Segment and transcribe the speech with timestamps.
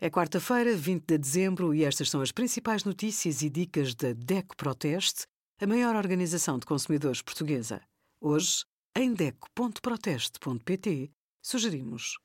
[0.00, 4.56] É quarta-feira, 20 de dezembro, e estas são as principais notícias e dicas da DECO
[4.56, 5.26] Proteste,
[5.60, 7.82] a maior organização de consumidores portuguesa.
[8.20, 8.64] Hoje,
[8.94, 11.10] em DECO.proteste.pt,
[11.42, 12.16] sugerimos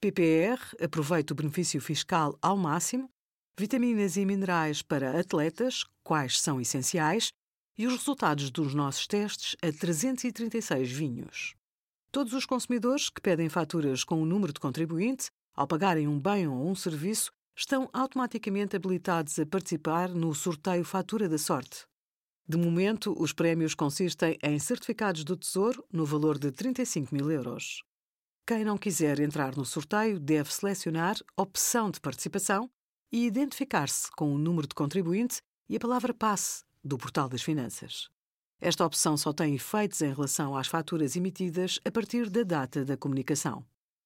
[0.00, 3.10] PPR, aproveite o benefício fiscal ao máximo,
[3.58, 7.28] vitaminas e minerais para atletas, quais são essenciais,
[7.76, 11.54] e os resultados dos nossos testes a 336 vinhos.
[12.10, 16.46] Todos os consumidores que pedem faturas com o número de contribuinte ao pagarem um bem
[16.46, 21.86] ou um serviço, estão automaticamente habilitados a participar no sorteio Fatura da Sorte.
[22.48, 27.82] De momento, os prémios consistem em certificados do Tesouro no valor de 35 mil euros.
[28.46, 32.68] Quem não quiser entrar no sorteio deve selecionar Opção de Participação
[33.12, 38.08] e identificar-se com o número de contribuinte e a palavra passe do Portal das Finanças.
[38.60, 42.96] Esta opção só tem efeitos em relação às faturas emitidas a partir da data da
[42.96, 43.64] comunicação.